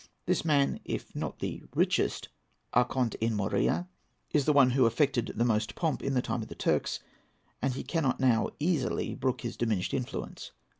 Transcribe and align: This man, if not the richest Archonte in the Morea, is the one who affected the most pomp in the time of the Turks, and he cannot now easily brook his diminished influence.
This 0.25 0.43
man, 0.43 0.79
if 0.83 1.15
not 1.15 1.37
the 1.37 1.61
richest 1.75 2.29
Archonte 2.73 3.13
in 3.21 3.29
the 3.33 3.35
Morea, 3.35 3.87
is 4.31 4.45
the 4.45 4.51
one 4.51 4.71
who 4.71 4.87
affected 4.87 5.31
the 5.35 5.45
most 5.45 5.75
pomp 5.75 6.01
in 6.01 6.15
the 6.15 6.23
time 6.23 6.41
of 6.41 6.47
the 6.47 6.55
Turks, 6.55 7.01
and 7.61 7.75
he 7.75 7.83
cannot 7.83 8.19
now 8.19 8.49
easily 8.57 9.13
brook 9.13 9.41
his 9.41 9.55
diminished 9.55 9.93
influence. 9.93 10.53